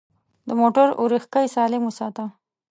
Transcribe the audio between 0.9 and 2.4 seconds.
اورېښکۍ سالم وساته.